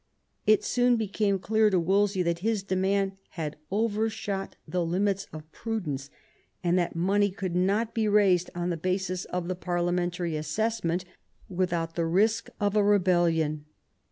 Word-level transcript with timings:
It 0.47 0.63
soon 0.63 0.95
became 0.97 1.37
clear 1.37 1.69
to 1.69 1.79
Wolsey 1.79 2.23
that 2.23 2.39
his 2.39 2.63
demand 2.63 3.17
had 3.37 3.57
overshot 3.69 4.55
the 4.67 4.83
limits 4.83 5.27
of 5.31 5.51
prudence, 5.51 6.09
and 6.63 6.75
that 6.79 6.95
money 6.95 7.29
could 7.29 7.55
not 7.55 7.93
be 7.93 8.07
raised 8.07 8.49
on 8.55 8.71
the 8.71 8.77
basis 8.77 9.25
of 9.25 9.47
the 9.47 9.53
parliamentary 9.53 10.35
assessment 10.35 11.05
without 11.49 11.93
the 11.93 12.07
risk 12.07 12.49
of 12.59 12.75
a 12.75 12.83
rebellion. 12.83 13.65